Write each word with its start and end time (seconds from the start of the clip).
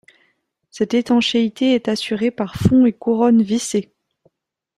Cette 0.71 0.95
étanchéité 0.95 1.75
est 1.75 1.87
assurée 1.87 2.31
par 2.31 2.55
fond 2.55 2.87
et 2.87 2.91
couronne 2.91 3.43
vissés. 3.43 3.93